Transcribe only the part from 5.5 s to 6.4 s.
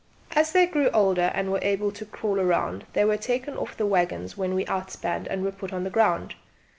put on the ground.